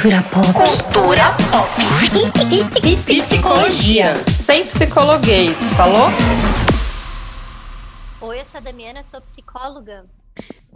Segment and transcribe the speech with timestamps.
[0.00, 0.46] Cultura pop.
[0.52, 1.74] Cultura pop.
[3.04, 4.14] Psicologia.
[4.28, 6.06] Sem psicologuês, falou?
[8.20, 10.08] Oi, eu sou a Damiana, sou psicóloga.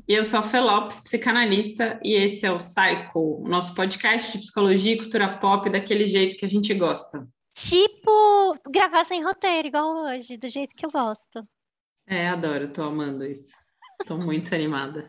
[0.08, 4.39] E eu sou a Felopes, psicanalista, e esse é o Psycho, o nosso podcast de
[4.39, 7.25] psicologia e cultura pop daquele jeito que a gente gosta.
[7.54, 11.46] Tipo, gravar sem roteiro, igual hoje, do jeito que eu gosto.
[12.09, 13.52] É, adoro, tô amando isso.
[14.04, 15.07] Tô muito animada.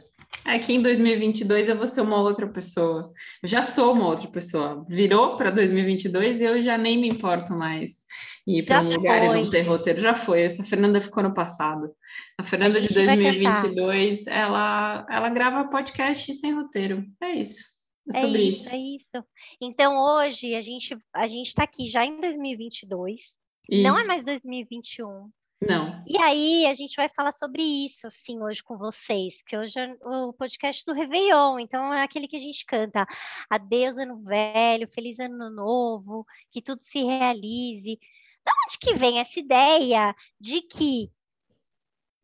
[0.65, 3.11] Que em 2022 eu vou ser uma outra pessoa.
[3.41, 4.85] Eu já sou uma outra pessoa.
[4.89, 8.05] Virou para 2022 e eu já nem me importo mais
[8.45, 9.37] ir para um lugar foi.
[9.37, 9.99] e não ter roteiro.
[9.99, 10.41] Já foi.
[10.41, 11.93] Essa Fernanda ficou no passado.
[12.37, 17.05] A Fernanda a de 2022, ela, ela grava podcast sem roteiro.
[17.21, 17.73] É isso.
[18.13, 18.75] É, é sobre isso, isso.
[18.75, 19.27] É isso.
[19.61, 23.37] Então hoje a gente a gente está aqui já em 2022.
[23.69, 23.83] Isso.
[23.83, 25.29] Não é mais 2021.
[25.67, 26.03] Não.
[26.07, 29.97] E aí, a gente vai falar sobre isso, assim, hoje com vocês, porque hoje é
[30.01, 33.05] o podcast do Réveillon, então é aquele que a gente canta
[33.49, 37.99] Adeus Ano Velho, Feliz Ano Novo, que tudo se realize.
[38.43, 41.09] Da onde que vem essa ideia de que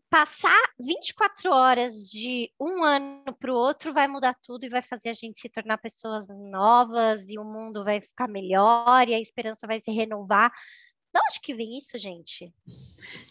[0.09, 5.09] passar 24 horas de um ano para o outro vai mudar tudo e vai fazer
[5.09, 9.67] a gente se tornar pessoas novas e o mundo vai ficar melhor e a esperança
[9.67, 10.51] vai se renovar.
[11.13, 12.53] De onde que vem isso, gente?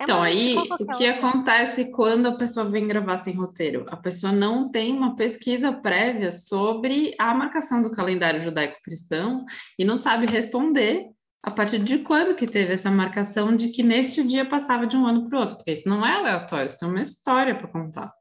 [0.01, 3.87] É então, aí, o que acontece quando a pessoa vem gravar sem roteiro?
[3.89, 9.45] A pessoa não tem uma pesquisa prévia sobre a marcação do calendário judaico-cristão
[9.79, 11.07] e não sabe responder
[11.43, 15.07] a partir de quando que teve essa marcação de que neste dia passava de um
[15.07, 18.13] ano para o outro, porque isso não é aleatório, isso tem uma história para contar.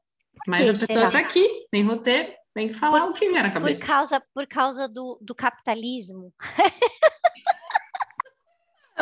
[0.46, 3.50] Mas a pessoa está aqui, sem roteiro, tem que falar por, o que vier na
[3.50, 3.80] cabeça.
[3.80, 6.32] Por causa, por causa do, do capitalismo.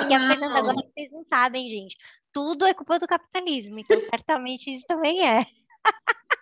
[0.08, 1.96] E a Fernanda, agora vocês não sabem, gente.
[2.32, 5.46] Tudo é culpa do capitalismo, então certamente isso também é.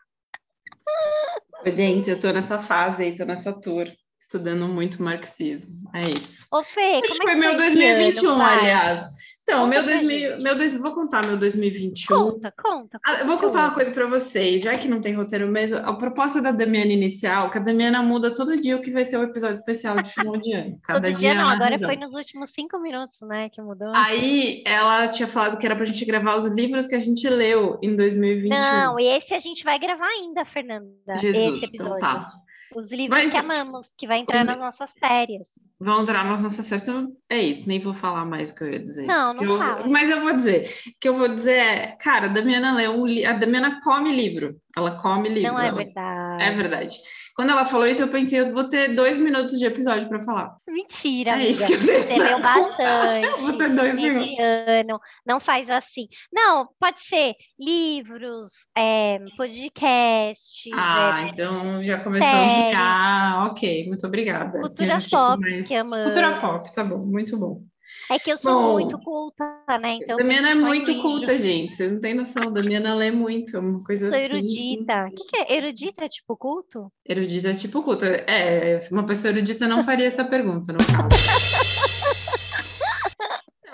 [1.66, 5.90] Gente, eu tô nessa fase aí, tô nessa tour, estudando muito marxismo.
[5.94, 6.46] É isso.
[6.52, 9.06] Ô, Fê, Esse como é foi meu 2021, ano, aliás.
[9.46, 12.16] Então, meu 2000, meu dois, vou contar meu 2021.
[12.16, 12.98] Conta, conta.
[13.06, 15.78] Ah, eu vou contar uma coisa para vocês, já que não tem roteiro mesmo.
[15.78, 19.18] A proposta da Damiana inicial, que a Damiana muda todo dia o que vai ser
[19.18, 20.80] o episódio especial de final de ano.
[20.82, 23.92] Cada todo dia, dia não, agora foi nos últimos cinco minutos, né, que mudou.
[23.94, 27.78] Aí ela tinha falado que era pra gente gravar os livros que a gente leu
[27.82, 28.58] em 2021.
[28.58, 30.88] Não, e esse a gente vai gravar ainda, Fernanda.
[31.18, 31.98] Jesus, esse episódio.
[31.98, 32.32] Então tá.
[32.74, 33.32] Os livros Mas...
[33.32, 35.48] que amamos, que vai entrar nas nossas férias.
[35.80, 38.72] Vão entrar nas nossas férias, então é isso, nem vou falar mais o que eu
[38.72, 39.06] ia dizer.
[39.06, 39.86] Não, não eu, fala.
[39.88, 43.04] Mas eu vou dizer, o que eu vou dizer é, cara, a Damiana lê um
[43.28, 45.52] a Damiana come livro, ela come livro.
[45.52, 45.76] Não é ela...
[45.76, 46.42] verdade.
[46.42, 46.98] É verdade.
[47.34, 50.56] Quando ela falou isso, eu pensei, eu vou ter dois minutos de episódio para falar.
[50.68, 51.50] Mentira, é amiga.
[51.50, 53.42] isso que eu Você leu bastante.
[53.42, 54.38] vou ter dois minutos.
[54.38, 55.00] Ano.
[55.26, 56.06] Não faz assim.
[56.32, 60.72] Não, pode ser livros, é, podcasts.
[60.74, 62.62] Ah, é, então já começou série.
[62.62, 63.46] a ficar.
[63.46, 64.60] Ok, muito obrigada.
[64.60, 65.63] Cultura pop, mais...
[65.66, 66.04] que amamos.
[66.04, 67.62] Cultura pop, tá bom, muito bom.
[68.10, 69.44] É que eu sou bom, muito culta,
[69.80, 69.98] né?
[70.00, 71.02] Então, Damiana é muito livro.
[71.02, 71.72] culta, gente.
[71.72, 72.52] Vocês não têm noção.
[72.52, 74.28] Damiana lê muito, é uma coisa sou assim.
[74.28, 75.06] Sou erudita.
[75.06, 75.56] O que, que, é?
[75.56, 76.90] Erudita é tipo culto?
[77.06, 78.04] Erudita é tipo culto.
[78.04, 81.74] É, uma pessoa erudita não faria essa pergunta, no caso.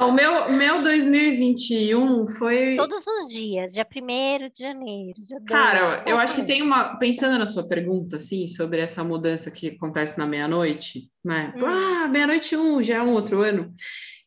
[0.01, 2.75] O meu, meu 2021 foi.
[2.77, 5.21] Todos os dias, dia 1 de janeiro.
[5.21, 6.97] Dia Cara, eu acho que tem uma.
[6.97, 11.53] Pensando na sua pergunta, assim, sobre essa mudança que acontece na meia-noite, né?
[11.55, 11.67] Hum.
[11.67, 13.75] Ah, meia-noite um, já é um outro ano.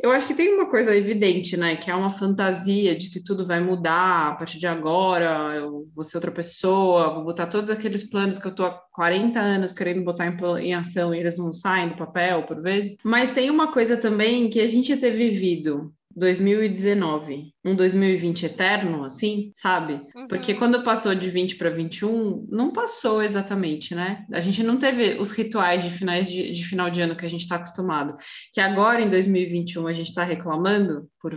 [0.04, 1.78] Eu acho que tem uma coisa evidente, né?
[1.78, 6.04] Que é uma fantasia de que tudo vai mudar a partir de agora, eu vou
[6.04, 10.04] ser outra pessoa, vou botar todos aqueles planos que eu tô há 40 anos querendo
[10.04, 12.98] botar em, em ação e eles não saem do papel por vezes.
[13.02, 19.50] Mas tem uma coisa também que a gente ter vivido 2019, um 2020 eterno, assim,
[19.54, 20.02] sabe?
[20.16, 20.28] Uhum.
[20.28, 24.26] Porque quando passou de 20 para 21, não passou exatamente, né?
[24.32, 27.30] A gente não teve os rituais de finais de, de final de ano que a
[27.30, 28.16] gente está acostumado.
[28.54, 31.34] Que agora, em 2021, a gente está reclamando por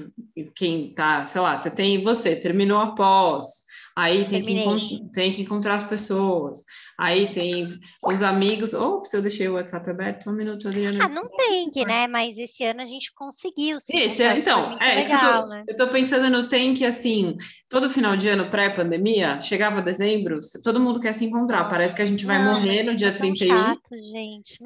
[0.54, 3.66] quem tá, sei lá, você tem você, terminou a pós,
[3.96, 6.62] aí tem que, tem que encontrar as pessoas.
[6.98, 7.66] Aí tem
[8.02, 8.72] os amigos.
[8.72, 10.30] Ops, eu deixei o WhatsApp aberto.
[10.30, 11.04] Um minuto, Adriana.
[11.04, 12.06] Ah, não tem que, né?
[12.06, 13.76] Mas esse ano a gente conseguiu.
[13.90, 15.64] Esse ano, então, é isso que eu tô, né?
[15.68, 17.36] eu tô pensando no tem que, assim,
[17.68, 21.64] todo final de ano pré-pandemia, chegava dezembro, todo mundo quer se encontrar.
[21.68, 23.60] Parece que a gente vai não, morrer no dia é 31.
[23.60, 24.58] Chato, gente.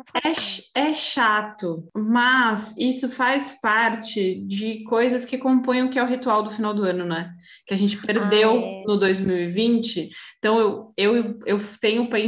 [0.75, 6.07] é, é chato, mas isso faz parte de coisas que compõem o que é o
[6.07, 7.33] ritual do final do ano, né?
[7.67, 8.83] Que a gente perdeu ah, é.
[8.87, 10.11] no 2020.
[10.39, 12.20] Então, eu, eu, eu tenho pensado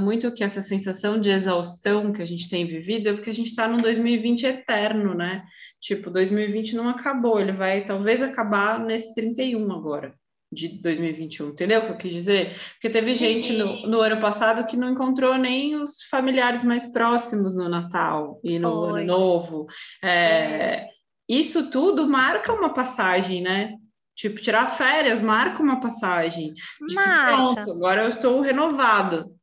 [0.00, 3.48] muito que essa sensação de exaustão que a gente tem vivido é porque a gente
[3.48, 5.44] está num 2020 eterno, né?
[5.80, 10.14] Tipo, 2020 não acabou, ele vai talvez acabar nesse 31 agora.
[10.52, 12.52] de 2021, entendeu o que eu quis dizer?
[12.72, 17.54] Porque teve gente no, no, ano passado que não encontrou nem os familiares mais próximos
[17.54, 19.02] no Natal e no Foi.
[19.02, 19.66] Ano Novo.
[20.02, 20.88] É,
[21.28, 23.76] isso tudo marca uma passagem, né?
[24.20, 26.52] Tipo, tirar férias marca uma passagem.
[26.86, 27.36] De marca.
[27.36, 29.34] pronto, agora eu estou renovado.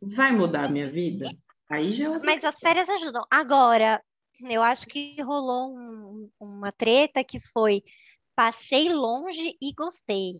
[0.00, 1.30] Vai mudar a minha vida?
[1.70, 2.14] Aí já.
[2.14, 3.24] É Mas as férias ajudam.
[3.30, 4.02] Agora,
[4.40, 7.82] eu acho que rolou um, uma treta que foi
[8.34, 10.34] passei longe e gostei.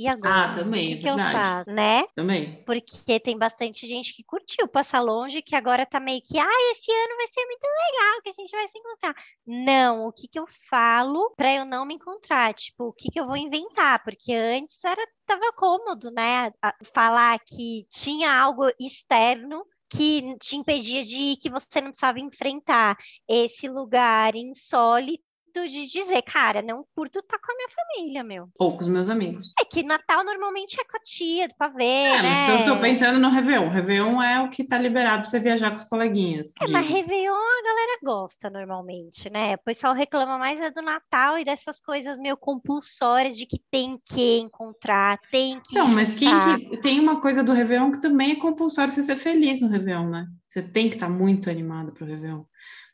[0.00, 0.46] E agora?
[0.46, 1.36] Ah, também, é verdade.
[1.36, 2.04] Eu faço, né?
[2.16, 2.62] Também.
[2.64, 6.90] Porque tem bastante gente que curtiu passar longe, que agora tá meio que, ah, esse
[6.90, 9.14] ano vai ser muito legal, que a gente vai se encontrar.
[9.46, 12.54] Não, o que que eu falo para eu não me encontrar?
[12.54, 14.02] Tipo, o que que eu vou inventar?
[14.02, 16.50] Porque antes era tava cômodo, né?
[16.94, 22.96] Falar que tinha algo externo que te impedia de que você não precisava enfrentar
[23.28, 28.48] esse lugar insólito de dizer, cara, não curto estar tá com a minha família, meu.
[28.58, 29.52] Ou com os meus amigos.
[29.60, 32.30] É que Natal normalmente é com a tia, do pavê, é, né?
[32.30, 33.68] Mas eu tô pensando no Réveillon.
[33.68, 36.52] Réveillon é o que tá liberado pra você viajar com os coleguinhas.
[36.60, 39.54] É, mas Réveillon a galera gosta normalmente, né?
[39.54, 43.98] O pessoal reclama mais é do Natal e dessas coisas meio compulsórias de que tem
[44.04, 45.74] que encontrar, tem que.
[45.74, 46.76] Não, mas quem que.
[46.78, 50.26] Tem uma coisa do Réveillon que também é compulsório você ser feliz no Réveillon, né?
[50.46, 52.44] Você tem que estar tá muito animado pro Réveillon.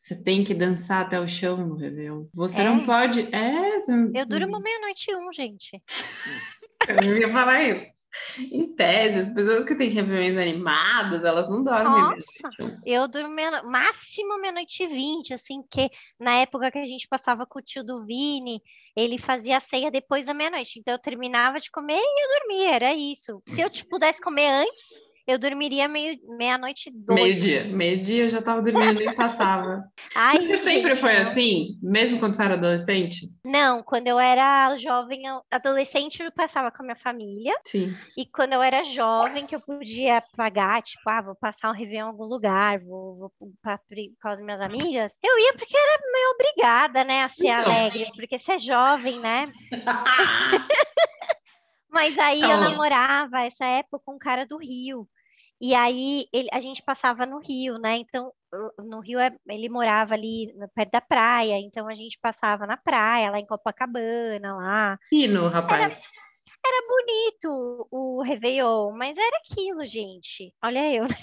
[0.06, 2.26] Você tem que dançar até o chão no Réveillon.
[2.32, 2.64] Você é.
[2.64, 3.28] não pode.
[3.34, 3.78] É.
[3.78, 3.92] Você...
[4.14, 5.82] Eu durmo meia-noite um, gente.
[7.02, 7.96] Eu ia falar isso.
[8.50, 12.16] Em tese, as pessoas que têm Réveillons animados, elas não dormem.
[12.16, 12.48] Nossa,
[12.84, 13.62] eu durmo meia...
[13.62, 17.84] máximo meia-noite e vinte, assim, porque na época que a gente passava com o tio
[17.84, 18.62] do Vini,
[18.96, 20.78] ele fazia a ceia depois da meia-noite.
[20.78, 23.42] Então eu terminava de comer e eu dormia, era isso.
[23.46, 24.86] Se eu pudesse comer antes,
[25.26, 27.20] eu dormiria meio, meia-noite dois.
[27.20, 27.64] Meio-dia.
[27.76, 29.82] Meio-dia eu já estava dormindo e passava.
[30.14, 31.22] Ai, você gente, sempre foi não.
[31.22, 31.78] assim?
[31.82, 33.26] Mesmo quando você era adolescente?
[33.44, 37.54] Não, quando eu era jovem, adolescente, eu passava com a minha família.
[37.64, 37.92] Sim.
[38.16, 42.06] E quando eu era jovem, que eu podia pagar, tipo, ah, vou passar um Réveillon
[42.06, 43.80] em algum lugar, vou, vou pra,
[44.22, 47.64] com as minhas amigas, eu ia porque era meio obrigada, né, a ser então.
[47.64, 49.52] alegre, porque você é jovem, né?
[51.90, 55.08] Mas aí eu namorava essa época com um cara do Rio.
[55.60, 57.96] E aí ele, a gente passava no Rio, né?
[57.96, 58.32] Então,
[58.78, 63.30] no Rio é, ele morava ali perto da praia, então a gente passava na praia,
[63.30, 64.98] lá em Copacabana, lá.
[65.10, 66.10] E no rapaz.
[66.12, 66.25] Era,
[66.66, 70.52] era bonito o Réveillon, mas era aquilo, gente.
[70.62, 71.16] Olha eu, né?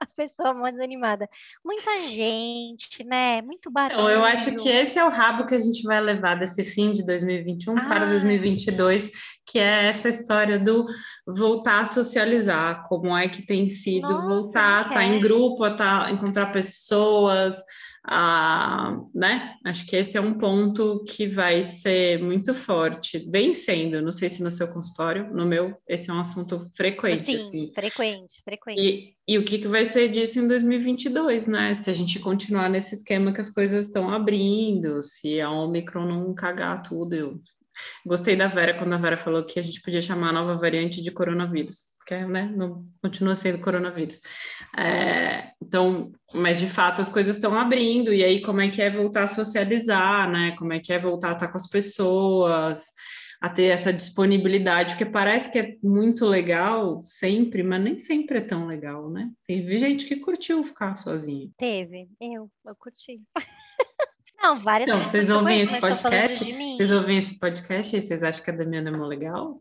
[0.00, 1.28] a pessoa mais desanimada.
[1.64, 3.42] Muita gente, né?
[3.42, 4.00] Muito barulho.
[4.00, 6.92] Então, eu acho que esse é o rabo que a gente vai levar desse fim
[6.92, 9.10] de 2021 ah, para 2022,
[9.46, 10.86] que é essa história do
[11.26, 15.74] voltar a socializar, como é que tem sido Nossa, voltar, estar tá em grupo, a
[15.74, 17.56] tá, encontrar pessoas,
[18.08, 19.56] a, né?
[19.64, 24.28] Acho que esse é um ponto que vai ser muito forte, vem sendo, não sei
[24.28, 27.26] se no seu consultório, no meu, esse é um assunto frequente.
[27.26, 27.72] Sim, assim.
[27.74, 28.80] frequente, frequente.
[28.80, 31.74] E, e o que, que vai ser disso em 2022, né?
[31.74, 36.34] Se a gente continuar nesse esquema que as coisas estão abrindo, se a Omicron não
[36.34, 37.40] cagar tudo, eu
[38.04, 41.02] Gostei da Vera quando a Vera falou que a gente podia chamar a nova variante
[41.02, 44.20] de coronavírus, porque né, não continua sendo coronavírus.
[44.78, 48.88] É, então, mas de fato as coisas estão abrindo, e aí como é que é
[48.88, 50.54] voltar a socializar, né?
[50.56, 52.86] Como é que é voltar a estar com as pessoas,
[53.40, 58.42] a ter essa disponibilidade, porque parece que é muito legal sempre, mas nem sempre é
[58.42, 59.28] tão legal, né?
[59.44, 61.50] Teve gente que curtiu ficar sozinho.
[61.58, 63.20] Teve, eu, eu curti.
[64.40, 66.44] Não, várias Então, vocês ouvem esse podcast?
[66.44, 69.60] Vocês ouvem esse podcast e vocês acham que a Damiana é mó legal?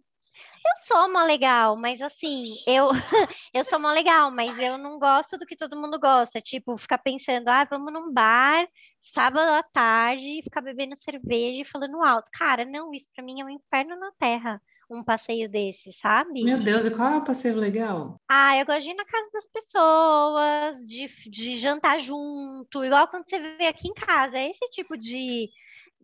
[0.65, 2.89] Eu sou mó legal, mas assim, eu,
[3.53, 6.41] eu sou mó legal, mas eu não gosto do que todo mundo gosta.
[6.41, 8.67] Tipo, ficar pensando, ah, vamos num bar
[8.99, 12.31] sábado à tarde, ficar bebendo cerveja e falando alto.
[12.33, 16.43] Cara, não, isso pra mim é um inferno na terra um passeio desse, sabe?
[16.43, 18.19] Meu Deus, e qual é o passeio legal?
[18.29, 23.27] Ah, eu gosto de ir na casa das pessoas, de, de jantar junto, igual quando
[23.27, 24.37] você vê aqui em casa.
[24.37, 25.49] É esse tipo de,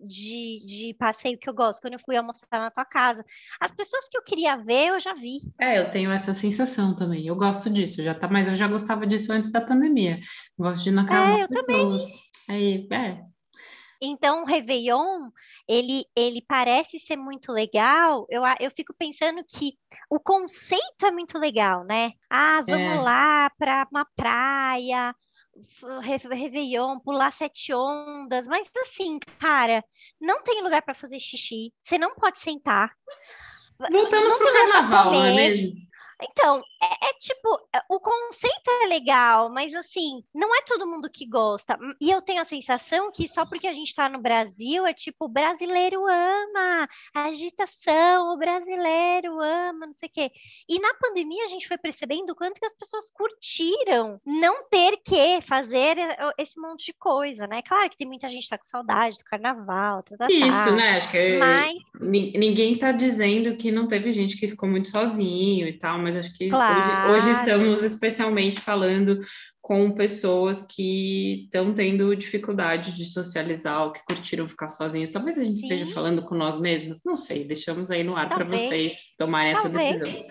[0.06, 3.24] de, de passeio que eu gosto, quando eu fui almoçar na tua casa.
[3.60, 5.40] As pessoas que eu queria ver, eu já vi.
[5.60, 7.26] É, eu tenho essa sensação também.
[7.26, 10.20] Eu gosto disso, já tá, mas eu já gostava disso antes da pandemia.
[10.58, 12.02] gosto de ir na casa é, das pessoas.
[12.02, 12.32] Também.
[12.50, 13.32] Aí, é,
[14.04, 15.30] então, o Réveillon,
[15.68, 18.26] ele, ele parece ser muito legal.
[18.32, 19.74] Eu, eu fico pensando que
[20.10, 22.14] o conceito é muito legal, né?
[22.28, 23.00] Ah, vamos é.
[23.00, 25.16] lá para uma praia,
[26.30, 29.84] Réveillon, pular sete ondas, mas assim, cara,
[30.20, 32.92] não tem lugar para fazer xixi, você não pode sentar.
[33.92, 35.74] Voltamos para o carnaval, não é mesmo?
[36.24, 41.10] Então, é, é, tipo, é, o conceito é legal, mas assim, não é todo mundo
[41.10, 41.78] que gosta.
[42.02, 45.26] E eu tenho a sensação que só porque a gente está no Brasil, é tipo,
[45.26, 50.32] o brasileiro ama a agitação, o brasileiro ama, não sei o quê.
[50.68, 54.98] E na pandemia a gente foi percebendo o quanto que as pessoas curtiram não ter
[55.06, 55.98] que fazer
[56.38, 57.62] esse monte de coisa, né?
[57.62, 60.34] Claro que tem muita gente que tá com saudade do carnaval, tá, tá, tá.
[60.34, 60.98] Isso, né?
[60.98, 61.76] Acho que mas...
[62.00, 66.36] ninguém tá dizendo que não teve gente que ficou muito sozinho e tal, mas acho
[66.36, 66.80] que claro.
[66.80, 69.20] hoje, hoje estamos especialmente falando
[69.62, 75.12] com pessoas que estão tendo dificuldade de socializar ou que curtiram ficar sozinhas.
[75.12, 75.68] Talvez a gente Sim.
[75.68, 79.96] esteja falando com nós mesmas, não sei, deixamos aí no ar para vocês tomarem Talvez.
[79.96, 80.26] essa decisão.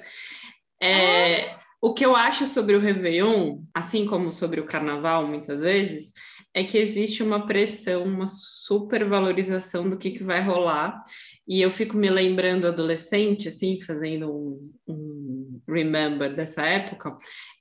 [0.83, 6.13] É, o que eu acho sobre o Réveillon, assim como sobre o Carnaval, muitas vezes,
[6.53, 11.03] é que existe uma pressão, uma supervalorização do que, que vai rolar.
[11.49, 15.00] E eu fico me lembrando adolescente, assim, fazendo um, um
[15.71, 17.17] remember dessa época,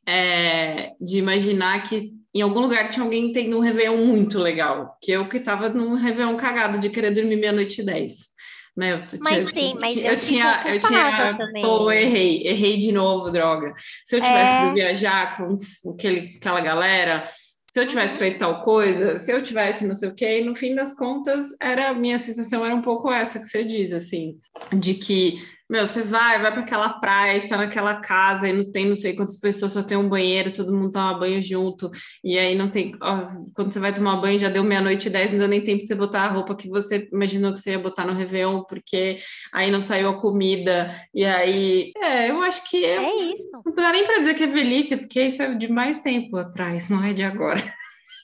[0.08, 5.12] é, de imaginar que em algum lugar tinha alguém tendo um Réveillon muito legal, que
[5.12, 8.30] eu que estava num Réveillon cagado de querer dormir meia-noite e dez.
[8.78, 8.94] Né?
[8.94, 13.32] Eu, mas tinha, sim, mas eu, eu tinha, eu tinha, pô, errei, errei de novo,
[13.32, 13.74] droga.
[14.06, 14.66] Se eu tivesse é...
[14.66, 15.58] ido viajar com
[15.92, 17.28] aquele, aquela galera,
[17.74, 18.20] se eu tivesse uhum.
[18.20, 21.46] feito tal coisa, se eu tivesse não sei o quê, e no fim das contas,
[21.62, 24.38] era minha sensação era um pouco essa que você diz, assim,
[24.74, 25.36] de que,
[25.70, 29.16] meu, você vai, vai para aquela praia, está naquela casa e não tem não sei
[29.16, 31.92] quantas pessoas, só tem um banheiro, todo mundo toma banho junto,
[32.24, 35.32] e aí não tem, ó, quando você vai tomar banho, já deu meia-noite e dez,
[35.32, 37.80] não deu nem tempo de você botar a roupa que você imaginou que você ia
[37.80, 39.18] botar no Réveillon, porque
[39.54, 43.62] aí não saiu a comida, e aí, é, eu acho que eu, é isso.
[43.64, 46.90] não dá nem para dizer que é velhice, porque isso é de mais tempo atrás,
[46.90, 47.62] não é de agora.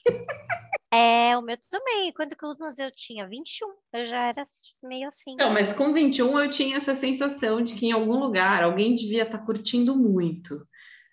[0.96, 2.10] É, o meu também.
[2.12, 3.28] Quantos anos eu tinha?
[3.28, 3.68] 21.
[3.92, 4.42] Eu já era
[4.82, 5.36] meio assim.
[5.36, 9.24] Não, mas com 21 eu tinha essa sensação de que em algum lugar alguém devia
[9.24, 10.66] estar tá curtindo muito.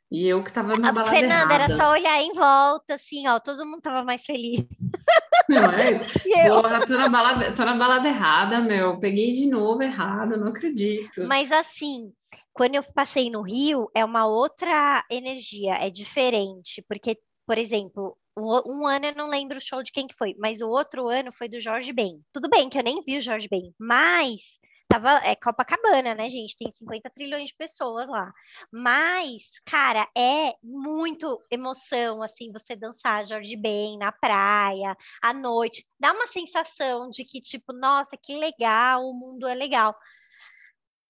[0.10, 1.54] E eu que estava na balada Fernanda, errada.
[1.56, 4.64] era só olhar em volta, assim, ó, todo mundo tava mais feliz.
[5.50, 6.00] Não é?
[6.56, 9.00] Porra, tô na, balada, tô na balada errada, meu.
[9.00, 11.28] Peguei de novo errado, não acredito.
[11.28, 12.14] Mas assim,
[12.54, 18.88] quando eu passei no Rio, é uma outra energia, é diferente, porque, por exemplo, um
[18.88, 21.48] ano eu não lembro o show de quem que foi, mas o outro ano foi
[21.48, 22.24] do Jorge Ben.
[22.32, 26.56] Tudo bem que eu nem vi o Jorge Ben, mas tava é Copacabana, né, gente?
[26.56, 28.32] Tem 50 trilhões de pessoas lá.
[28.72, 35.88] Mas, cara, é muito emoção assim você dançar Jorge Ben na praia, à noite.
[36.00, 39.96] Dá uma sensação de que tipo, nossa, que legal, o mundo é legal.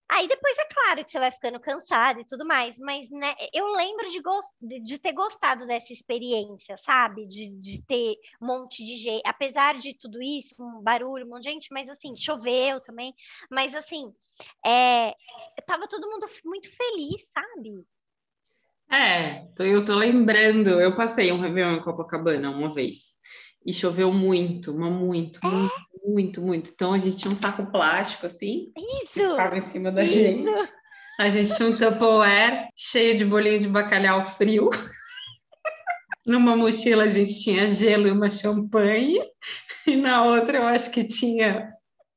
[0.09, 3.67] Aí depois é claro que você vai ficando cansado e tudo mais, mas né, eu
[3.67, 4.21] lembro de,
[4.61, 7.27] de, de ter gostado dessa experiência, sabe?
[7.27, 11.43] De, de ter um monte de gente, apesar de tudo isso, um barulho, um monte
[11.43, 13.13] de gente, mas assim, choveu também,
[13.49, 14.13] mas assim,
[14.65, 15.15] é,
[15.65, 17.85] tava todo mundo muito feliz, sabe?
[18.91, 23.17] É, eu tô lembrando, eu passei um Réveillon em Copacabana uma vez,
[23.65, 25.92] e choveu muito, mas muito, é?
[26.03, 26.69] Muito, muito.
[26.73, 28.71] Então a gente tinha um saco plástico assim,
[29.03, 29.13] Isso.
[29.13, 30.13] que ficava em cima da Isso.
[30.13, 30.51] gente.
[31.19, 34.69] A gente tinha um Tupperware cheio de bolinho de bacalhau frio.
[36.25, 39.19] Numa mochila a gente tinha gelo e uma champanhe,
[39.85, 41.69] e na outra eu acho que tinha,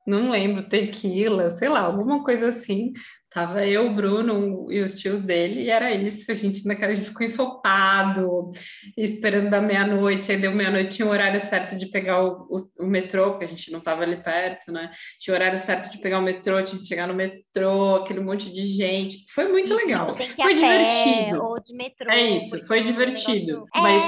[0.07, 2.93] não lembro, tequila, sei lá, alguma coisa assim.
[3.37, 6.33] Tava eu, o Bruno e os tios dele, e era isso.
[6.33, 8.51] A gente naquela a gente ficou ensopado,
[8.97, 10.33] esperando da meia-noite.
[10.33, 13.49] Aí deu meia-noite, tinha o horário certo de pegar o, o, o, metrô, porque a
[13.49, 14.91] gente não estava ali perto, né?
[15.21, 18.51] Tinha o horário certo de pegar o metrô, tinha que chegar no metrô, aquele monte
[18.51, 19.27] de gente.
[19.29, 20.09] Foi muito legal.
[20.09, 21.55] Foi divertido.
[21.73, 23.67] Metrô, é isso, foi divertido.
[23.77, 23.81] É.
[23.83, 24.03] Mas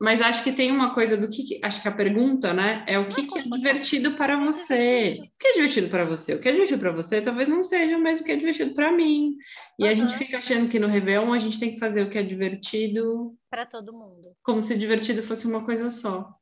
[0.00, 3.08] mas acho que tem uma coisa do que, acho que a pergunta, né, é o
[3.08, 5.12] que, que é divertido para você.
[5.34, 6.34] O que é divertido para você?
[6.34, 8.92] O que é divertido para você talvez não seja mais o que é divertido para
[8.92, 9.36] mim.
[9.78, 9.90] E uhum.
[9.90, 12.22] a gente fica achando que no Réveillon a gente tem que fazer o que é
[12.22, 14.36] divertido para todo mundo.
[14.42, 16.32] Como se divertido fosse uma coisa só.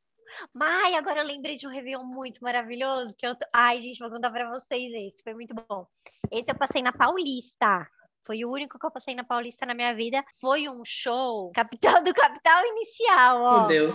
[0.61, 3.35] Ai, agora eu lembrei de um Réveillon muito maravilhoso que eu.
[3.53, 5.87] Ai, gente, vou contar para vocês esse, foi muito bom.
[6.31, 7.89] Esse eu passei na Paulista.
[8.27, 10.25] Foi o único que eu passei na Paulista na minha vida.
[10.41, 13.59] Foi um show Capital do Capital Inicial, ó.
[13.59, 13.95] Meu Deus.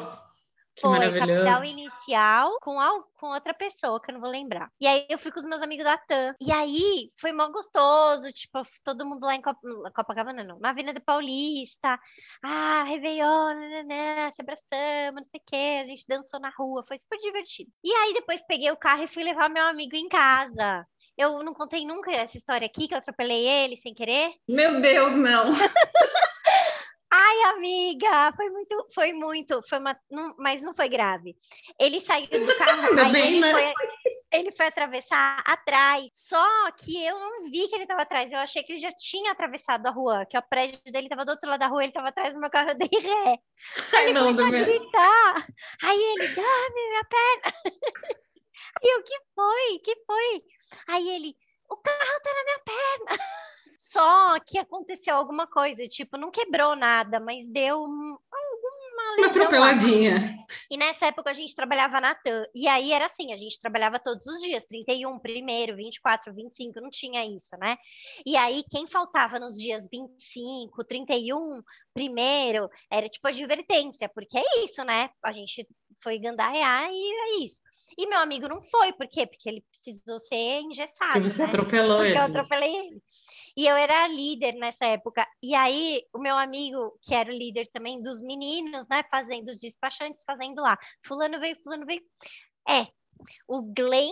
[0.74, 1.28] Que foi maravilhoso.
[1.28, 4.72] Capital Inicial com, a, com outra pessoa, que eu não vou lembrar.
[4.80, 6.34] E aí eu fui com os meus amigos da TAM.
[6.40, 9.60] E aí foi mó gostoso, tipo, todo mundo lá em Cop
[9.94, 12.00] Copacabana, não, na Avenida Paulista.
[12.42, 15.80] Ah, Réveillon, nananã, se abraçamos, não sei o quê.
[15.82, 17.70] A gente dançou na rua, foi super divertido.
[17.84, 20.88] E aí depois peguei o carro e fui levar meu amigo em casa.
[21.18, 24.34] Eu não contei nunca essa história aqui, que eu atropelei ele sem querer.
[24.48, 25.46] Meu Deus, não!
[27.14, 31.36] Ai, amiga, foi muito, foi muito, foi uma, não, mas não foi grave.
[31.78, 32.88] Ele saiu do carro.
[32.88, 33.52] Ainda bem, né?
[33.52, 33.74] Foi,
[34.32, 36.10] ele foi atravessar atrás.
[36.14, 38.32] Só que eu não vi que ele estava atrás.
[38.32, 41.32] Eu achei que ele já tinha atravessado a rua, que o prédio dele estava do
[41.32, 43.38] outro lado da rua, ele estava atrás do meu carro, eu dei ré.
[43.94, 45.48] Aí ele não, começou a gritar.
[45.84, 47.54] Aí ele, dá-me minha perna.
[48.80, 49.80] Aí eu, que foi?
[49.80, 50.44] Que foi?
[50.88, 51.36] Aí ele,
[51.70, 53.24] o carro tá na minha perna.
[53.78, 58.18] Só que aconteceu alguma coisa, tipo, não quebrou nada, mas deu um,
[59.18, 60.16] uma atropeladinha.
[60.70, 62.46] E nessa época a gente trabalhava na TAM.
[62.56, 66.90] E aí era assim, a gente trabalhava todos os dias, 31, primeiro, 24, 25, não
[66.90, 67.78] tinha isso, né?
[68.26, 71.62] E aí quem faltava nos dias 25, 31,
[71.94, 75.10] primeiro, era tipo a advertência, porque é isso, né?
[75.24, 75.68] A gente
[76.02, 77.62] foi gandarear e é isso.
[77.98, 79.26] E meu amigo não foi, por quê?
[79.26, 81.14] Porque ele precisou ser engessado.
[81.14, 81.48] Porque você né?
[81.48, 82.18] atropelou Porque ele.
[82.18, 83.04] eu atropelei ele.
[83.56, 85.28] E eu era líder nessa época.
[85.42, 89.60] E aí, o meu amigo, que era o líder também dos meninos, né, fazendo os
[89.60, 90.78] despachantes, fazendo lá.
[91.06, 92.02] Fulano veio, fulano veio.
[92.68, 92.88] É,
[93.48, 94.12] o Glenn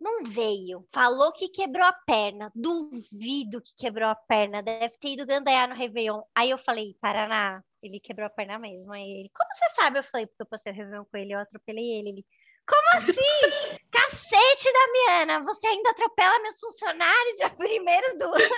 [0.00, 0.84] não veio.
[0.92, 2.50] Falou que quebrou a perna.
[2.54, 4.62] Duvido que quebrou a perna.
[4.62, 6.22] Deve ter ido gandaiar no Réveillon.
[6.34, 8.92] Aí eu falei, Paraná, ele quebrou a perna mesmo.
[8.92, 9.98] Aí ele, como você sabe?
[9.98, 12.08] Eu falei, porque eu passei o Réveillon com ele, eu atropelei ele.
[12.08, 12.26] Ele,
[12.70, 13.78] como assim?
[13.90, 18.54] Cacete, Damiana, você ainda atropela meus funcionários dia primeiro do ano.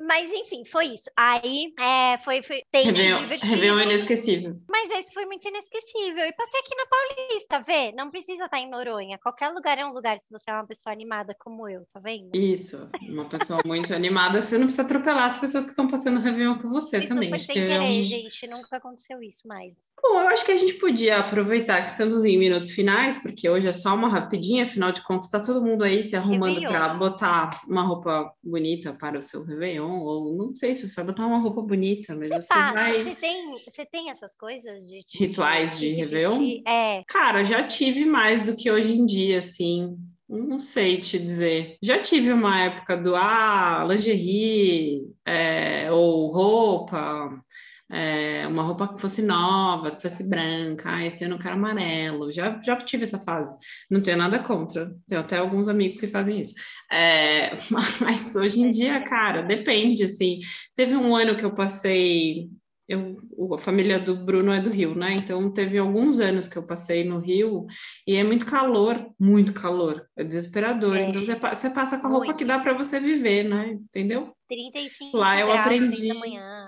[0.00, 1.10] Mas enfim, foi isso.
[1.16, 4.54] Aí é, foi, foi tem Réveillon, Réveillon inesquecível.
[4.68, 6.24] Mas esse foi muito inesquecível.
[6.24, 7.92] E passei aqui na Paulista, vê?
[7.92, 9.18] Não precisa estar em Noronha.
[9.18, 12.30] Qualquer lugar é um lugar se você é uma pessoa animada como eu, tá vendo?
[12.34, 14.40] Isso, uma pessoa muito animada.
[14.40, 17.28] Você não precisa atropelar as pessoas que estão passando Réveillon com você isso também.
[17.28, 18.46] foi sem é querer, um- gente.
[18.46, 19.74] Nunca aconteceu isso mais.
[20.02, 23.68] Bom, eu acho que a gente podia aproveitar que estamos em minutos finais, porque hoje
[23.68, 27.50] é só uma rapidinha, afinal de contas, está todo mundo aí se arrumando para botar
[27.68, 31.38] uma roupa bonita para o seu Réveillon, ou não sei se você vai botar uma
[31.38, 32.98] roupa bonita, mas você Tá, vai.
[33.02, 35.04] você, tem, você tem essas coisas de...
[35.04, 36.62] de- Rituais de Réveillon?
[36.66, 39.96] É, Cara, já tive mais do que hoje em dia, assim.
[40.28, 41.78] Não sei te dizer.
[41.82, 47.42] Já tive uma época do ah, lingerie, é, ou roupa,
[47.90, 52.30] é, uma roupa que fosse nova, que fosse branca, ah, esse ano eu quero amarelo.
[52.30, 53.56] Já, já tive essa fase.
[53.90, 54.94] Não tenho nada contra.
[55.06, 56.54] Tenho até alguns amigos que fazem isso.
[56.92, 57.50] É,
[58.00, 60.38] mas hoje em dia, cara, depende, assim.
[60.74, 62.48] Teve um ano que eu passei
[62.88, 63.16] eu,
[63.54, 65.12] a família do Bruno é do Rio, né?
[65.14, 67.66] Então teve alguns anos que eu passei no Rio
[68.06, 70.96] e é muito calor, muito calor, é desesperador.
[70.96, 71.02] É.
[71.02, 72.38] Então você, você passa com a roupa Muito.
[72.38, 73.72] que dá para você viver, né?
[73.72, 74.32] Entendeu?
[74.48, 76.08] 35 Lá eu aprendi.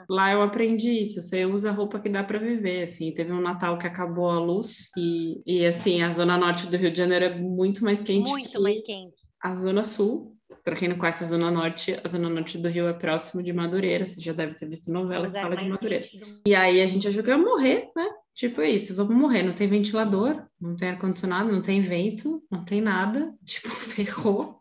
[0.09, 3.15] Lá eu aprendi isso, você usa a roupa que dá para viver, assim.
[3.15, 6.93] Teve um Natal que acabou a luz e, e assim, a zona norte do Rio
[6.93, 9.15] de Janeiro é muito mais quente Muito que mais quente.
[9.43, 10.30] a zona sul.
[10.63, 13.53] Para quem não conhece a zona norte, a zona norte do Rio é próximo de
[13.53, 16.07] Madureira, você já deve ter visto novela que Lugar fala de Madureira.
[16.47, 18.09] E aí a gente achou que ia morrer, né?
[18.35, 19.43] Tipo, é isso, vamos morrer.
[19.43, 23.35] Não tem ventilador, não tem ar-condicionado, não tem vento, não tem nada.
[23.45, 24.61] Tipo, ferrou.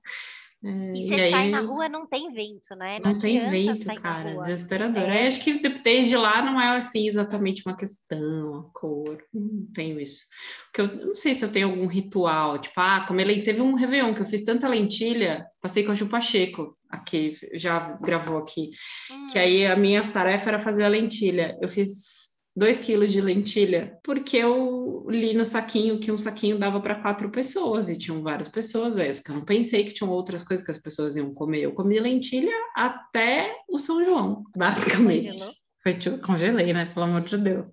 [0.62, 3.00] É, E e você aí sai na rua, não tem vento, né?
[3.00, 3.52] não tem adianta
[3.86, 5.04] vento, cara, desesperador.
[5.04, 5.20] É.
[5.22, 9.66] Aí acho que de- desde lá não é assim exatamente uma questão, a cor, não
[9.74, 10.24] tenho isso.
[10.66, 13.46] Porque eu não sei se eu tenho algum ritual, tipo, ah, comer lentilha.
[13.46, 17.96] Teve um Réveillon que eu fiz tanta lentilha, passei com a Ju Pacheco, aqui, já
[18.02, 18.70] gravou aqui.
[19.12, 21.58] Hum, Que aí a minha tarefa era fazer a lentilha.
[21.62, 26.82] Eu fiz dois quilos de lentilha, porque eu li no saquinho que um saquinho dava
[26.82, 28.98] para quatro pessoas e tinham várias pessoas.
[28.98, 31.62] É isso que eu não pensei que tinham outras coisas que as pessoas iam comer.
[31.62, 35.44] Eu comi lentilha até o São João, basicamente.
[35.82, 36.86] Foi tipo, congelei, né?
[36.86, 37.66] Pelo amor de Deus.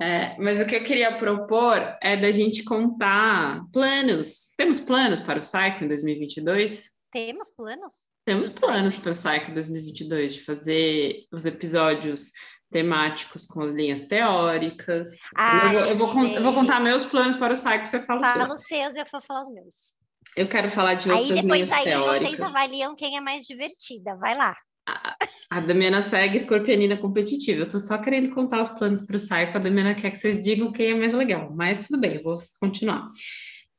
[0.00, 4.54] É, mas o que eu queria propor é da gente contar planos.
[4.56, 6.90] Temos planos para o Psycho em 2022?
[7.12, 7.94] Temos planos?
[8.24, 12.32] Temos planos para o Psycho 2022 de fazer os episódios
[12.70, 15.18] temáticos com as linhas teóricas.
[15.36, 18.22] Ah, eu, vou, eu, vou eu vou contar meus planos para o Psycho, você fala
[18.22, 18.60] Fala seus.
[18.60, 19.92] os seus eu vou falar os meus.
[20.36, 22.48] Eu quero falar de Aí outras depois linhas aí vocês teóricas.
[22.48, 24.14] avaliam quem é mais divertida.
[24.16, 24.56] Vai lá.
[25.50, 27.62] A Damiana segue escorpianina competitiva.
[27.62, 29.56] Eu tô só querendo contar os planos para o Psycho.
[29.56, 31.50] A Damiana quer que vocês digam quem é mais legal.
[31.54, 33.08] Mas tudo bem, eu vou continuar.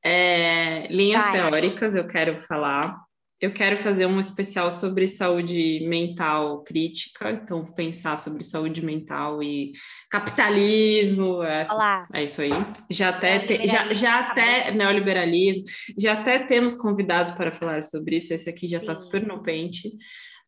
[0.04, 1.32] É, linhas Vai.
[1.34, 2.97] teóricas, eu quero falar.
[3.41, 7.32] Eu quero fazer um especial sobre saúde mental crítica.
[7.32, 9.71] Então, pensar sobre saúde mental e
[10.12, 11.41] capitalismo.
[11.41, 12.08] essas- Olá.
[12.13, 12.51] é isso aí.
[12.89, 15.63] Já até, te- já, já Neoliberalismo, tá até neoliberalismo.
[15.97, 18.32] Já até temos convidados para falar sobre isso.
[18.32, 19.91] Esse aqui já está super no pente.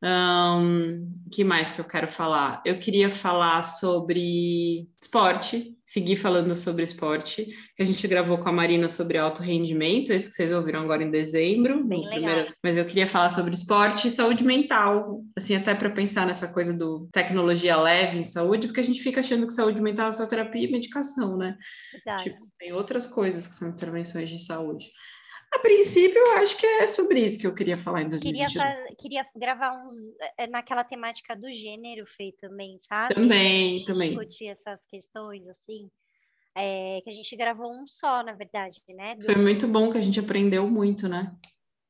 [0.04, 2.62] Um, que mais que eu quero falar?
[2.66, 8.52] Eu queria falar sobre esporte, seguir falando sobre esporte, que a gente gravou com a
[8.52, 11.86] Marina sobre alto rendimento, esse que vocês ouviram agora em dezembro.
[11.86, 16.28] Bem primeiro, mas eu queria falar sobre esporte e saúde mental, assim, até para pensar
[16.28, 20.10] nessa coisa do tecnologia leve em saúde, porque a gente fica achando que saúde mental
[20.10, 21.58] é só terapia e medicação, né?
[22.18, 24.86] Tipo, tem outras coisas que são intervenções de saúde.
[25.56, 28.54] A princípio, eu acho que é sobre isso que eu queria falar em 2022.
[28.54, 29.94] Queria, faz, queria gravar uns
[30.38, 33.13] eh, naquela temática do gênero feito também, sabe?
[33.13, 34.10] Também, também.
[34.10, 35.89] Discutir essas questões, assim.
[36.56, 39.16] É, que a gente gravou um só, na verdade, né?
[39.16, 39.26] Do...
[39.26, 41.36] Foi muito bom que a gente aprendeu muito, né?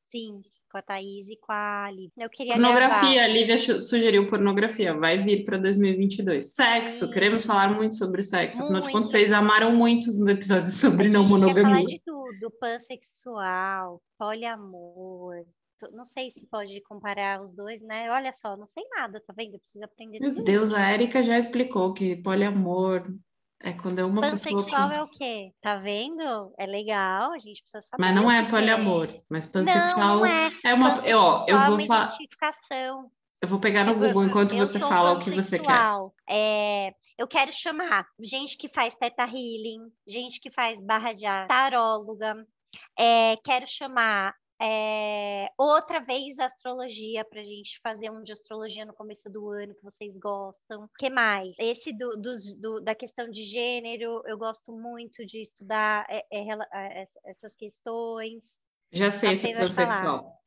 [0.04, 0.40] Sim,
[0.74, 2.10] com a Thaís e com a Lívia.
[2.18, 3.24] Eu queria pornografia, gravar.
[3.24, 6.52] a Lívia sugeriu pornografia, vai vir para 2022.
[6.52, 7.12] Sexo, Sim.
[7.12, 8.62] queremos falar muito sobre sexo.
[8.62, 11.76] Afinal de contas, vocês amaram muito nos episódios sobre não monogamia.
[11.76, 15.44] falar de tudo, pansexual, poliamor,
[15.92, 18.10] não sei se pode comparar os dois, né?
[18.10, 19.54] Olha só, não sei nada, tá vendo?
[19.54, 20.76] Eu preciso aprender Meu Deus, isso.
[20.76, 23.02] a Érica já explicou que poliamor,
[23.60, 24.78] é quando é uma pansexual pessoa.
[24.78, 25.52] Pansexual é o quê?
[25.60, 26.54] Tá vendo?
[26.58, 28.02] É legal, a gente precisa saber.
[28.02, 29.22] Mas não é poliamor, é.
[29.28, 30.52] mas pansexual não, não é.
[30.64, 30.94] é uma.
[31.06, 32.10] Eu, ó, eu vou falar.
[33.44, 35.78] Eu vou pegar no tipo, Google enquanto você fala o que você quer.
[36.26, 42.34] É, eu quero chamar gente que faz teta healing, gente que faz barra de taróloga.
[42.98, 48.94] É, quero chamar é, outra vez astrologia para a gente fazer um de astrologia no
[48.94, 50.84] começo do ano que vocês gostam.
[50.84, 51.54] O que mais?
[51.58, 57.04] Esse do, dos, do, da questão de gênero, eu gosto muito de estudar é, é,
[57.26, 58.62] essas questões.
[58.90, 60.40] Já sei o que é pansexual.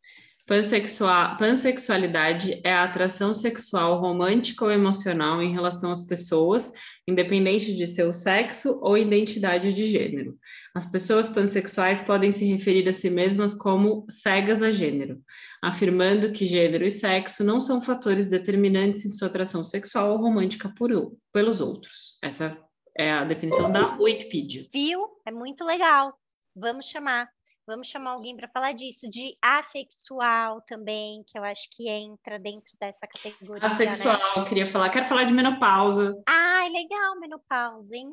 [0.47, 6.71] Pansexual, pansexualidade é a atração sexual romântica ou emocional em relação às pessoas,
[7.05, 10.39] independente de seu sexo ou identidade de gênero.
[10.73, 15.21] As pessoas pansexuais podem se referir a si mesmas como cegas a gênero,
[15.61, 20.73] afirmando que gênero e sexo não são fatores determinantes em sua atração sexual ou romântica
[20.77, 22.17] por, pelos outros.
[22.23, 22.57] Essa
[22.97, 24.65] é a definição da Wikipedia.
[24.71, 25.09] Viu?
[25.27, 26.17] É muito legal.
[26.55, 27.27] Vamos chamar.
[27.67, 32.71] Vamos chamar alguém para falar disso, de assexual também, que eu acho que entra dentro
[32.79, 33.59] dessa categoria.
[33.59, 33.65] Né?
[33.65, 34.45] Assexual, né?
[34.45, 34.89] queria falar.
[34.89, 36.17] Quero falar de menopausa.
[36.25, 38.09] Ah, legal, menopausa, hein?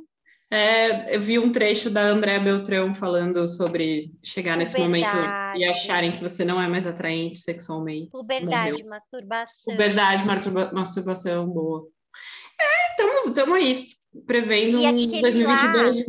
[0.51, 5.15] É, eu vi um trecho da André Beltrão falando sobre chegar nesse Puberdade.
[5.15, 8.11] momento e acharem que você não é mais atraente sexualmente.
[8.11, 8.89] Puberdade, Morreu.
[8.89, 9.73] masturbação.
[9.73, 11.87] Puberdade, masturba masturbação, boa.
[12.61, 13.89] É, estamos aí,
[14.27, 16.07] prevendo um 2022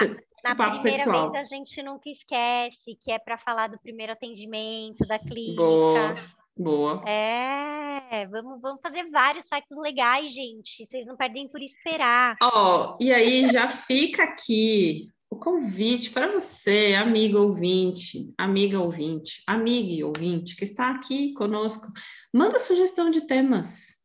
[0.00, 0.27] lá...
[0.48, 1.32] Na papo primeira sexual.
[1.32, 5.62] vez a gente nunca esquece que é para falar do primeiro atendimento, da clínica.
[5.62, 6.16] Boa,
[6.56, 7.04] boa.
[7.08, 10.84] É, vamos, vamos fazer vários sites legais, gente.
[10.84, 12.36] Vocês não perdem por esperar.
[12.42, 19.42] Ó, oh, e aí já fica aqui o convite para você, amigo ouvinte, amiga ouvinte,
[19.46, 21.92] amiga ouvinte que está aqui conosco.
[22.32, 23.97] Manda sugestão de temas.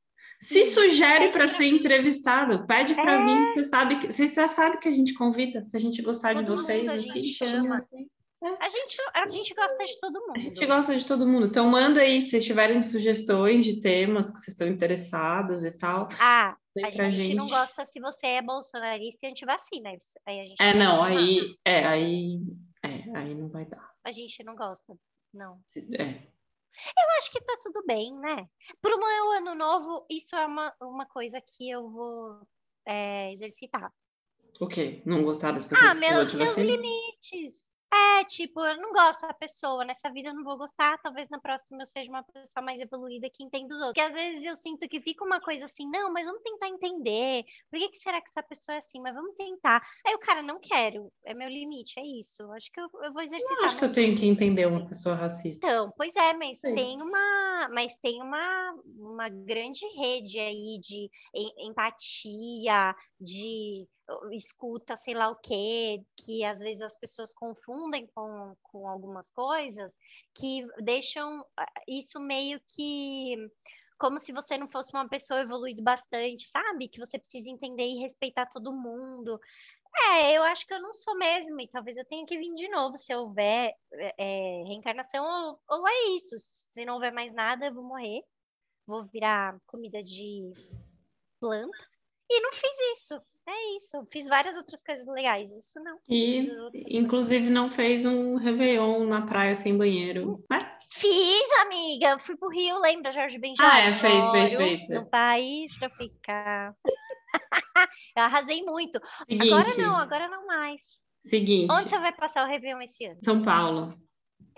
[0.44, 3.26] Se sugere para ser entrevistado, pede para é.
[3.26, 6.34] vir, você sabe que você já sabe que a gente convida, se a gente gostar
[6.34, 7.88] todo de vocês, a assim, gente ama.
[7.94, 8.58] É.
[8.60, 10.34] A gente, a gente gosta de todo mundo.
[10.36, 11.46] A gente gosta de todo mundo.
[11.48, 16.10] Então manda aí se vocês tiverem sugestões de temas que vocês estão interessados e tal.
[16.20, 19.92] Ah, a gente, gente, não gosta se você é bolsonarista e antivacina.
[20.26, 22.42] Aí a gente é, não, aí é, aí
[22.84, 23.90] é, aí não vai dar.
[24.04, 24.94] A gente não gosta,
[25.34, 25.58] não.
[25.98, 26.33] É.
[26.98, 28.48] Eu acho que tá tudo bem, né?
[28.82, 32.42] Para o meu ano novo, isso é uma, uma coisa que eu vou
[32.86, 33.92] é, exercitar.
[34.60, 35.02] O quê?
[35.06, 37.73] Não gostar das pessoas ah, que meus, meus limites.
[37.94, 41.40] É, tipo, eu não gosto da pessoa, nessa vida eu não vou gostar, talvez na
[41.40, 43.94] próxima eu seja uma pessoa mais evoluída que entenda os outros.
[43.94, 47.46] Porque às vezes eu sinto que fica uma coisa assim, não, mas vamos tentar entender.
[47.70, 49.00] Por que, que será que essa pessoa é assim?
[49.00, 49.82] Mas vamos tentar.
[50.06, 52.52] Aí o cara, não quero, é meu limite, é isso.
[52.54, 53.58] Acho que eu, eu vou exercitar.
[53.60, 55.68] Eu acho que eu tenho que entender uma pessoa racista.
[55.68, 56.74] Então, pois é, mas Sim.
[56.74, 61.12] tem uma, mas tem uma, uma grande rede aí de
[61.60, 63.88] empatia, de
[64.32, 69.98] escuta sei lá o quê, que às vezes as pessoas confundem com, com algumas coisas,
[70.34, 73.36] que deixam ah, isso meio que
[73.98, 76.89] como se você não fosse uma pessoa evoluída bastante, sabe?
[76.89, 79.39] Que você precisa entender e respeitar todo mundo.
[80.12, 82.68] É, eu acho que eu não sou mesmo, e talvez eu tenha que vir de
[82.68, 83.74] novo se houver
[84.18, 86.36] é, reencarnação, ou, ou é isso.
[86.39, 88.22] Se não houver mais nada, eu vou morrer,
[88.86, 90.52] vou virar comida de
[91.39, 91.78] planta.
[92.30, 93.22] E não fiz isso.
[93.48, 94.06] É isso.
[94.10, 95.52] Fiz várias outras coisas legais.
[95.52, 95.98] Isso não.
[96.10, 96.48] E,
[96.98, 100.44] inclusive, não fez um Réveillon na praia sem banheiro.
[100.50, 100.60] Né?
[100.92, 102.18] Fiz, amiga.
[102.20, 103.70] Fui pro Rio, lembra, Jorge Benjamin?
[103.70, 104.90] Ah, é, fez, fez, fez.
[104.90, 106.74] No país tropical.
[108.16, 109.00] Eu arrasei muito.
[109.28, 110.82] Seguinte, agora não, agora não mais.
[111.20, 111.72] Seguinte.
[111.72, 113.18] Onde você vai passar o Réveillon esse ano?
[113.20, 113.94] São Paulo.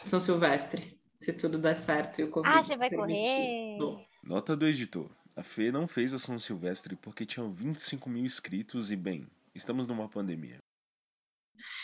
[0.04, 1.00] São Silvestre.
[1.16, 3.24] se tudo der certo e o Covid Ah, você vai permitir.
[3.24, 3.78] correr?
[3.80, 4.00] Vou.
[4.24, 5.10] Nota do editor.
[5.36, 9.86] A Fê não fez a São Silvestre porque tinham 25 mil inscritos e, bem, estamos
[9.86, 10.60] numa pandemia.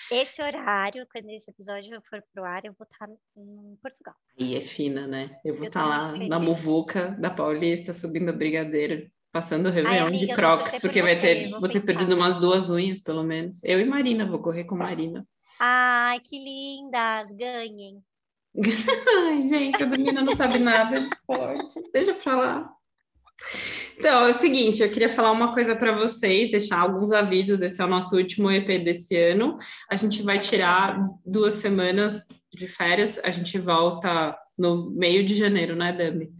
[0.09, 4.15] Esse horário, quando esse episódio for pro ar, eu vou estar em Portugal.
[4.39, 5.37] Aí é fina, né?
[5.43, 6.29] Eu vou Eu estar tô lá feliz.
[6.29, 11.07] na muvuca da Paulista, subindo a brigadeira, passando o Réveillon amiga, de Crocs, porque por
[11.07, 13.61] vai ter, vou vou ter perdido umas duas unhas, pelo menos.
[13.63, 15.25] Eu e Marina, vou correr com Marina.
[15.59, 17.29] Ai, que lindas!
[17.35, 18.01] Ganhem!
[19.27, 21.81] Ai, gente, a menina não sabe nada de esporte.
[21.93, 22.80] Deixa pra lá.
[23.97, 27.61] Então, é o seguinte, eu queria falar uma coisa para vocês, deixar alguns avisos.
[27.61, 29.57] Esse é o nosso último EP desse ano.
[29.89, 33.19] A gente vai tirar duas semanas de férias.
[33.23, 36.31] A gente volta no meio de janeiro, né, Dami?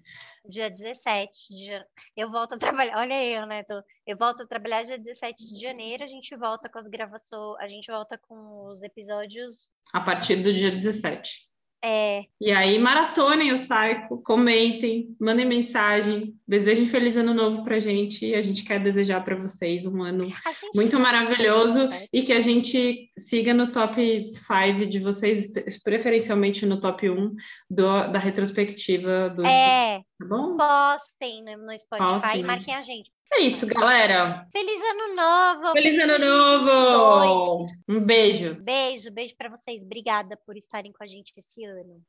[0.50, 1.86] Dia 17 de janeiro.
[2.18, 2.98] Eu volto a trabalhar.
[2.98, 3.62] Olha eu, né?
[3.64, 6.04] Tô- Eu volto a trabalhar dia 17 de janeiro.
[6.04, 7.58] A gente volta com as gravações.
[7.60, 9.70] A gente volta com os episódios.
[9.94, 11.48] A partir do dia 17.
[11.84, 18.26] É, E aí, maratonem o Psycho, comentem, mandem mensagem, desejem feliz ano novo pra gente.
[18.26, 20.32] E a gente quer desejar para vocês um ano
[20.76, 22.10] muito maravilhoso Certo.
[22.14, 25.52] e que a gente siga no top 5 de vocês,
[25.84, 27.36] preferencialmente no top 1
[27.70, 29.46] do, da retrospectiva do.
[29.46, 30.56] É, Tá bom?
[30.56, 32.42] postem no, no Spotify Postem.
[32.42, 33.10] e marquem a gente.
[33.34, 34.46] É isso, galera.
[34.52, 35.72] Feliz ano novo.
[35.72, 37.66] Feliz, ano novo.
[37.88, 38.56] Um beijo.
[38.62, 39.82] Beijo, beijo para vocês.
[39.82, 42.02] Obrigada por estarem com a gente esse ano.